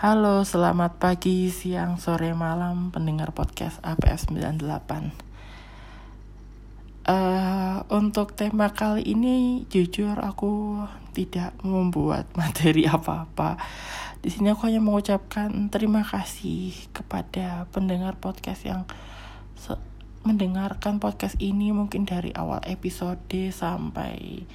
[0.00, 5.12] Halo, selamat pagi, siang, sore, malam pendengar podcast APF 98.
[7.04, 10.80] Uh, untuk tema kali ini jujur aku
[11.12, 13.60] tidak membuat materi apa-apa.
[14.24, 18.88] Di sini aku hanya mengucapkan terima kasih kepada pendengar podcast yang
[20.24, 24.48] mendengarkan podcast ini mungkin dari awal episode sampai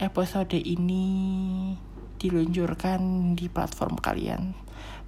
[0.00, 1.12] episode ini
[2.22, 4.54] diluncurkan di platform kalian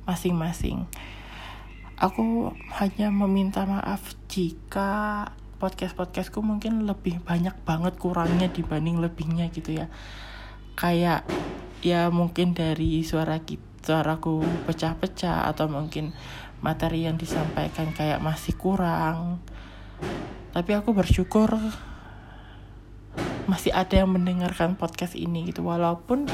[0.02, 0.90] masing-masing.
[1.94, 2.50] Aku
[2.82, 5.30] hanya meminta maaf jika
[5.62, 9.86] podcast-podcastku mungkin lebih banyak banget kurangnya dibanding lebihnya gitu ya.
[10.74, 11.22] Kayak
[11.86, 16.16] ya mungkin dari suara kita suaraku pecah-pecah atau mungkin
[16.64, 19.44] materi yang disampaikan kayak masih kurang.
[20.56, 21.52] Tapi aku bersyukur
[23.44, 25.64] masih ada yang mendengarkan podcast ini gitu.
[25.64, 26.28] Walaupun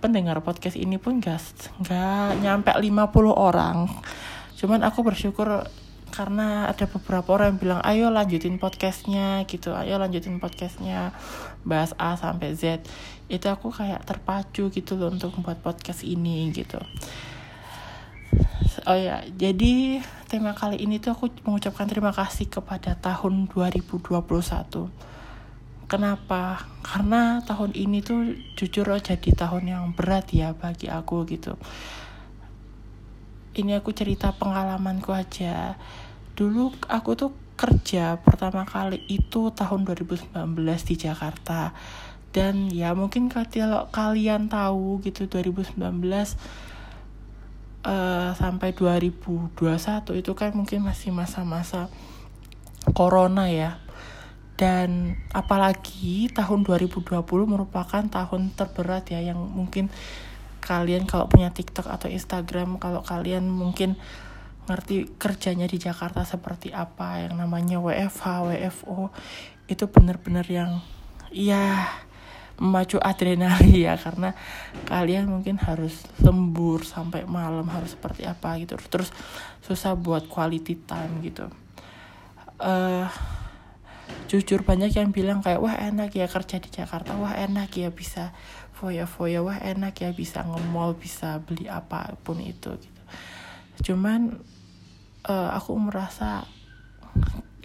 [0.00, 1.40] pendengar podcast ini pun gak
[1.84, 3.88] nggak nyampe 50 orang.
[4.56, 5.68] Cuman aku bersyukur
[6.14, 9.74] karena ada beberapa orang yang bilang ayo lanjutin podcastnya gitu.
[9.74, 11.10] Ayo lanjutin podcastnya
[11.66, 12.86] bahas A sampai Z.
[13.26, 16.78] Itu aku kayak terpacu gitu loh untuk membuat podcast ini gitu.
[18.84, 25.13] Oh ya jadi tema kali ini tuh aku mengucapkan terima kasih kepada tahun 2021
[25.94, 26.58] Kenapa?
[26.82, 31.54] Karena tahun ini tuh jujur jadi tahun yang berat ya bagi aku gitu.
[33.54, 35.78] Ini aku cerita pengalamanku aja.
[36.34, 40.34] Dulu aku tuh kerja pertama kali itu tahun 2019
[40.82, 41.70] di Jakarta.
[42.34, 46.26] Dan ya mungkin kalau kalian tahu gitu 2019 uh,
[47.86, 49.54] eh, sampai 2021
[50.18, 51.86] itu kan mungkin masih masa-masa
[52.90, 53.83] corona ya
[54.54, 57.02] dan apalagi tahun 2020
[57.46, 59.90] merupakan tahun terberat ya yang mungkin
[60.62, 63.98] kalian kalau punya TikTok atau Instagram kalau kalian mungkin
[64.64, 69.12] ngerti kerjanya di Jakarta seperti apa yang namanya WFH, WFO
[69.68, 70.80] itu benar-benar yang
[71.28, 71.84] ya
[72.56, 74.00] memacu adrenalin ya.
[74.00, 74.32] Karena
[74.88, 78.80] kalian mungkin harus lembur sampai malam harus seperti apa gitu.
[78.88, 79.12] Terus
[79.60, 81.44] susah buat quality time gitu.
[82.56, 83.04] Uh,
[84.28, 88.32] jujur banyak yang bilang kayak wah enak ya kerja di Jakarta wah enak ya bisa
[88.74, 93.02] foya-foya wah enak ya bisa nge-mall bisa beli apa pun itu gitu.
[93.90, 94.40] Cuman
[95.28, 96.44] uh, aku merasa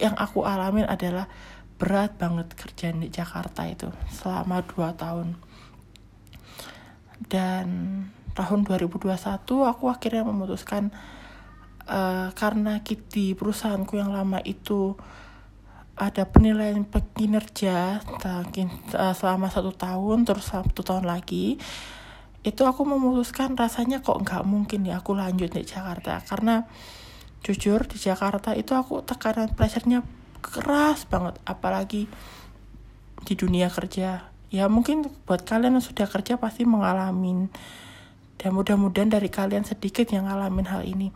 [0.00, 1.28] yang aku alamin adalah
[1.80, 5.28] berat banget kerja di Jakarta itu selama 2 tahun.
[7.20, 7.68] Dan
[8.32, 9.10] tahun 2021
[9.44, 10.88] aku akhirnya memutuskan
[11.88, 14.96] uh, karena di perusahaanku yang lama itu
[16.00, 16.80] ada penilaian
[17.12, 18.00] kinerja
[19.12, 21.60] selama satu tahun terus satu tahun lagi
[22.40, 26.24] itu aku memutuskan rasanya kok nggak mungkin ya aku lanjut di Jakarta.
[26.24, 26.64] Karena
[27.44, 30.00] jujur di Jakarta itu aku tekanan pressure-nya
[30.40, 32.08] keras banget apalagi
[33.28, 34.32] di dunia kerja.
[34.48, 37.52] Ya mungkin buat kalian yang sudah kerja pasti mengalami
[38.40, 41.12] dan mudah-mudahan dari kalian sedikit yang ngalamin hal ini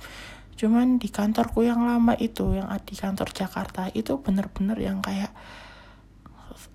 [0.55, 5.35] cuman di kantorku yang lama itu yang di kantor Jakarta itu bener-bener yang kayak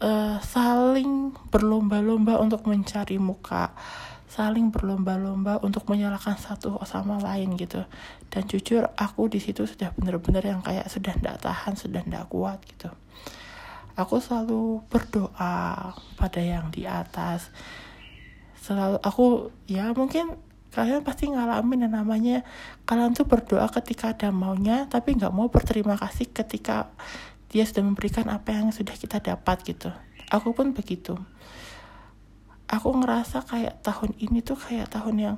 [0.03, 3.71] uh, saling berlomba-lomba untuk mencari muka
[4.29, 7.81] saling berlomba-lomba untuk menyalahkan satu sama lain gitu.
[8.29, 12.61] Dan jujur aku di situ sudah bener-bener yang kayak sudah tidak tahan sudah tidak kuat
[12.69, 12.93] gitu.
[13.97, 17.49] Aku selalu berdoa pada yang di atas.
[18.61, 20.37] Selalu aku ya mungkin
[20.69, 22.45] kalian pasti ngalamin yang namanya
[22.85, 26.93] kalian tuh berdoa ketika ada maunya tapi nggak mau berterima kasih ketika
[27.49, 29.89] dia sudah memberikan apa yang sudah kita dapat gitu.
[30.29, 31.17] Aku pun begitu.
[32.69, 35.37] Aku ngerasa kayak tahun ini tuh kayak tahun yang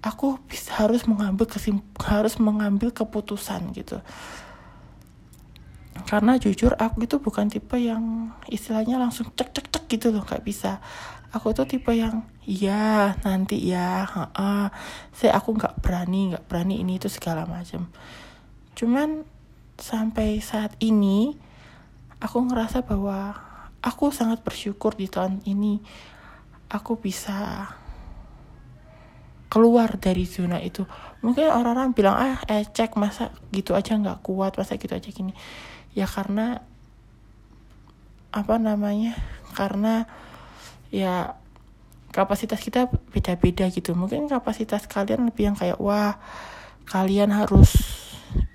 [0.00, 4.00] aku bisa harus mengambil kesim harus mengambil keputusan gitu.
[6.08, 10.44] Karena jujur aku itu bukan tipe yang istilahnya langsung cek cek cek gitu loh nggak
[10.44, 10.80] bisa
[11.36, 14.68] aku tuh tipe yang ya nanti ya uh,
[15.12, 17.92] saya aku nggak berani nggak berani ini itu segala macam
[18.72, 19.28] cuman
[19.76, 21.36] sampai saat ini
[22.20, 23.36] aku ngerasa bahwa
[23.84, 25.84] aku sangat bersyukur di tahun ini
[26.72, 27.70] aku bisa
[29.46, 30.82] keluar dari zona itu.
[31.22, 35.32] Mungkin orang-orang bilang ah eh cek masa gitu aja nggak kuat masa gitu aja gini.
[35.94, 36.60] Ya karena
[38.34, 39.16] apa namanya
[39.54, 40.04] karena
[40.90, 41.36] ya
[42.14, 43.92] kapasitas kita beda-beda gitu.
[43.92, 46.16] Mungkin kapasitas kalian lebih yang kayak wah
[46.86, 47.76] kalian harus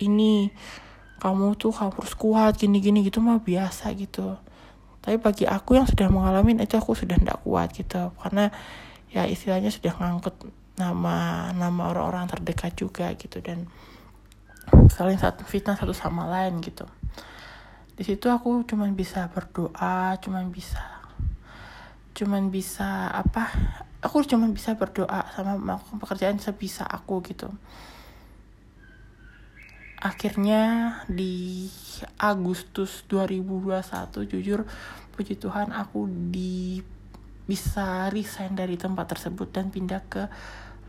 [0.01, 0.49] ini
[1.21, 4.39] kamu tuh harus kuat gini-gini gitu mah biasa gitu.
[5.01, 8.09] Tapi bagi aku yang sudah mengalami itu aku sudah tidak kuat gitu.
[8.17, 8.49] Karena
[9.11, 10.37] ya istilahnya sudah ngangkut
[10.79, 13.69] nama nama orang-orang terdekat juga gitu dan
[14.89, 16.87] saling satu fitnah satu sama lain gitu.
[17.93, 21.00] Di situ aku cuman bisa berdoa cuman bisa
[22.11, 23.47] cuman bisa apa
[24.01, 27.47] aku cuman bisa berdoa sama melakukan pekerjaan sebisa aku gitu.
[30.01, 31.69] Akhirnya di
[32.17, 34.65] Agustus 2021 jujur
[35.13, 36.81] puji Tuhan aku di
[37.45, 40.25] bisa resign dari tempat tersebut dan pindah ke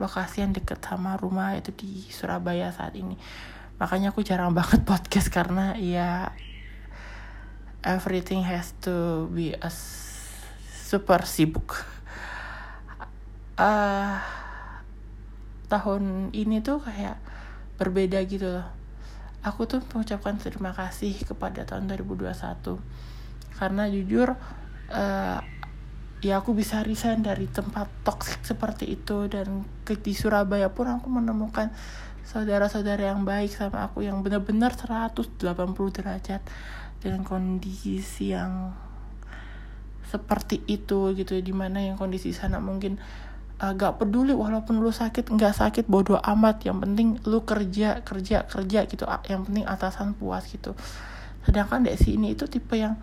[0.00, 3.20] lokasi yang dekat sama rumah yaitu di Surabaya saat ini.
[3.76, 6.32] Makanya aku jarang banget podcast karena ya
[7.84, 9.68] everything has to be a
[10.92, 11.72] super sibuk.
[13.56, 14.20] Uh,
[15.72, 17.16] tahun ini tuh kayak
[17.80, 18.68] berbeda gitu loh.
[19.40, 22.76] Aku tuh mengucapkan terima kasih kepada tahun 2021
[23.56, 24.36] karena jujur
[24.92, 25.40] uh,
[26.20, 29.32] ya aku bisa resign dari tempat toksik seperti itu.
[29.32, 31.72] Dan ke di Surabaya pun aku menemukan
[32.28, 35.40] saudara-saudara yang baik sama aku yang benar-benar 180
[35.72, 36.44] derajat.
[37.00, 38.76] Dengan kondisi yang
[40.12, 43.00] seperti itu gitu di mana yang kondisi sana mungkin
[43.62, 46.67] agak peduli walaupun lu sakit nggak sakit bodoh amat.
[46.67, 49.06] Yang penting lu kerja kerja kerja gitu.
[49.31, 50.75] Yang penting atasan puas gitu.
[51.47, 52.99] Sedangkan dek sini itu tipe yang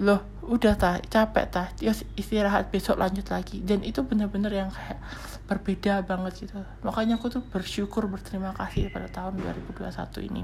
[0.00, 3.60] loh udah tah capek tah ya istirahat besok lanjut lagi.
[3.60, 4.96] Dan itu bener-bener yang kayak
[5.44, 6.64] berbeda banget gitu.
[6.80, 9.92] Makanya aku tuh bersyukur berterima kasih pada tahun 2021
[10.32, 10.42] ini.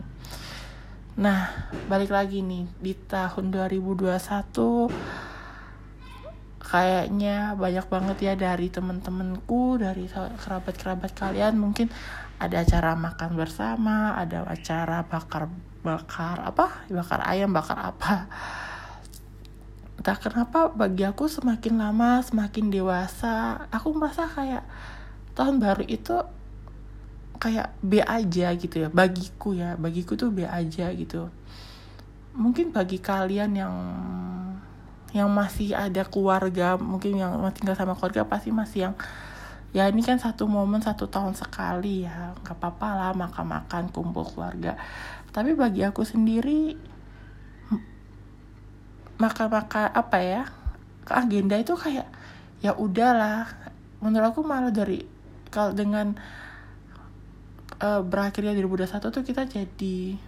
[1.16, 5.29] Nah balik lagi nih di tahun 2021
[6.70, 11.58] kayaknya banyak banget ya dari temen-temenku dari kerabat-kerabat kalian.
[11.58, 11.90] Mungkin
[12.38, 15.50] ada acara makan bersama ada acara bakar
[15.82, 16.86] bakar apa?
[16.86, 18.30] Bakar ayam bakar apa?
[19.98, 24.64] Entah kenapa bagi aku semakin lama semakin dewasa aku merasa kayak
[25.34, 26.16] tahun baru itu
[27.36, 31.28] kayak B aja gitu ya bagiku ya bagiku tuh B aja gitu.
[32.32, 33.74] Mungkin bagi kalian yang
[35.10, 38.94] yang masih ada keluarga mungkin yang tinggal sama keluarga pasti masih yang
[39.70, 44.74] ya ini kan satu momen satu tahun sekali ya nggak apa-apa lah makan-makan kumpul keluarga.
[45.30, 46.74] Tapi bagi aku sendiri
[49.20, 50.42] makan-makan apa ya
[51.06, 52.06] ke agenda itu kayak
[52.62, 53.46] ya udahlah.
[54.02, 55.06] Menurut aku malah dari
[55.54, 56.18] kalau dengan
[57.78, 60.18] uh, berakhirnya 2021 tuh kita jadi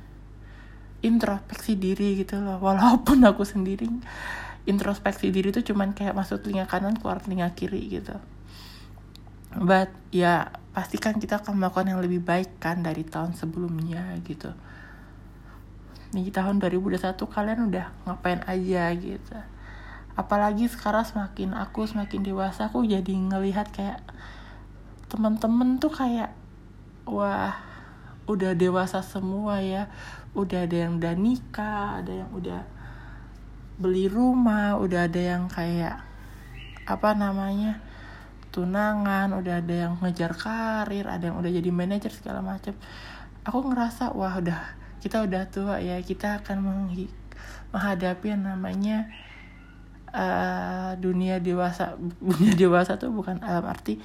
[1.02, 2.62] introspeksi diri gitu loh.
[2.66, 3.90] Walaupun aku sendiri
[4.62, 8.14] introspeksi diri itu cuman kayak masuk telinga kanan keluar telinga kiri gitu.
[9.58, 14.54] But ya pastikan kita akan melakukan yang lebih baik kan dari tahun sebelumnya gitu.
[16.12, 19.36] Di tahun 2021 kalian udah ngapain aja gitu.
[20.12, 24.00] Apalagi sekarang semakin aku semakin dewasa aku jadi ngelihat kayak
[25.08, 26.32] temen-temen tuh kayak
[27.04, 27.56] wah
[28.30, 29.92] udah dewasa semua ya.
[30.32, 32.64] Udah ada yang udah nikah ada yang udah
[33.82, 35.98] beli rumah udah ada yang kayak
[36.86, 37.82] apa namanya
[38.54, 42.78] tunangan udah ada yang ngejar karir ada yang udah jadi manajer segala macam
[43.42, 44.60] aku ngerasa wah udah
[45.02, 46.62] kita udah tua ya kita akan
[47.74, 49.10] menghadapi yang namanya
[50.12, 51.98] uh, dunia dewasa.
[52.22, 53.98] Dunia dewasa tuh bukan dalam arti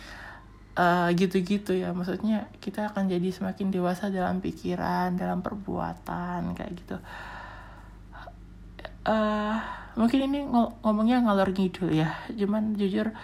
[0.80, 1.94] uh, gitu-gitu ya.
[1.94, 6.98] Maksudnya kita akan jadi semakin dewasa dalam pikiran dalam perbuatan kayak gitu
[9.08, 9.56] uh,
[9.96, 12.14] mungkin ini ng ngomongnya ngalor ngidul ya.
[12.30, 13.16] Cuman jujur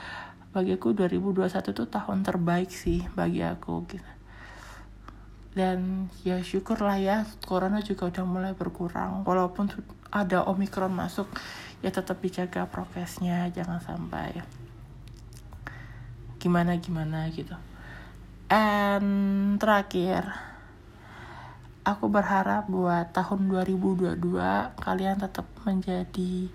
[0.56, 4.12] bagi aku 2021 tuh tahun terbaik sih bagi aku gitu.
[5.54, 9.22] Dan ya syukur lah ya corona juga udah mulai berkurang.
[9.28, 9.70] Walaupun
[10.10, 11.30] ada omikron masuk
[11.84, 14.42] ya tetap dijaga prokesnya jangan sampai
[16.40, 17.54] gimana gimana gitu.
[18.50, 20.53] And terakhir
[21.84, 24.16] aku berharap buat tahun 2022
[24.80, 26.48] kalian tetap menjadi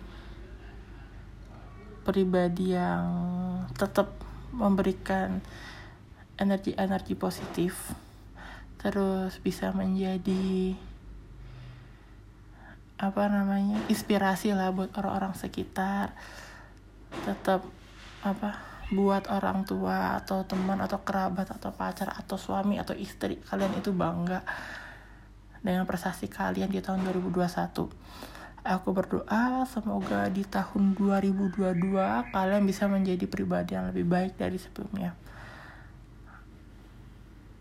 [2.09, 3.05] pribadi yang
[3.77, 4.17] tetap
[4.57, 5.45] memberikan
[6.41, 7.93] energi-energi positif
[8.81, 10.73] terus bisa menjadi
[12.99, 16.19] apa namanya inspirasi lah buat orang-orang sekitar.
[17.23, 17.63] Tetap
[18.27, 18.59] apa
[18.91, 23.93] buat orang tua atau teman atau kerabat atau pacar atau suami atau istri kalian itu
[23.93, 24.43] bangga
[25.63, 27.89] dengan prestasi kalian di tahun 2021.
[28.69, 31.79] Aku berdoa semoga di tahun 2022
[32.35, 35.17] kalian bisa menjadi pribadi yang lebih baik dari sebelumnya.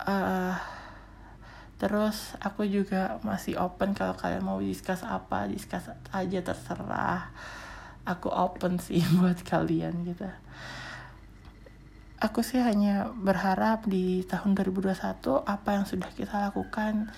[0.03, 0.57] Uh,
[1.79, 7.31] terus aku juga masih open kalau kalian mau discuss apa, discuss aja terserah.
[8.03, 10.27] Aku open sih buat kalian gitu.
[12.17, 17.13] aku sih hanya berharap di tahun 2021 apa yang sudah kita lakukan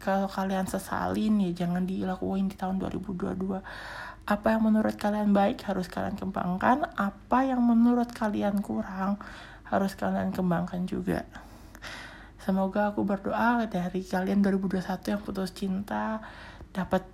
[0.00, 3.60] kalau kalian sesalin ya jangan dilakuin di tahun 2022
[4.24, 9.20] apa yang menurut kalian baik harus kalian kembangkan apa yang menurut kalian kurang
[9.70, 11.22] harus kalian kembangkan juga.
[12.40, 16.18] Semoga aku berdoa dari kalian 2021 yang putus cinta
[16.72, 17.06] dapat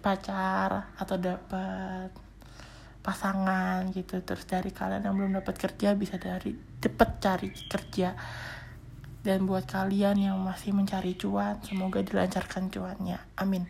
[0.00, 2.08] pacar atau dapat
[3.04, 4.22] pasangan gitu.
[4.24, 8.16] Terus dari kalian yang belum dapat kerja bisa dari cepet cari kerja
[9.20, 13.20] dan buat kalian yang masih mencari cuan, semoga dilancarkan cuannya.
[13.36, 13.68] Amin.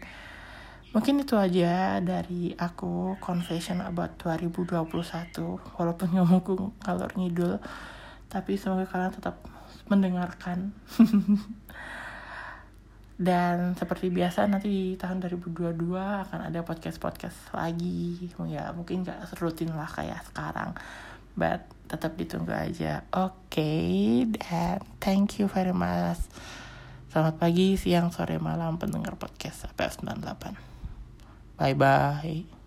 [0.91, 4.83] Mungkin itu aja dari aku confession about 2021
[5.79, 7.63] walaupun ngomongku ngalor ngidul
[8.31, 9.43] tapi semoga kalian tetap
[9.91, 10.75] mendengarkan
[13.21, 19.75] dan seperti biasa nanti di tahun 2022 akan ada podcast-podcast lagi ya mungkin gak rutin
[19.75, 20.73] lah kayak sekarang
[21.35, 23.03] but tetap ditunggu aja.
[23.11, 26.23] Oke okay, dan thank you very much.
[27.11, 30.71] Selamat pagi siang sore malam pendengar podcast APF 98
[31.61, 32.60] bye bye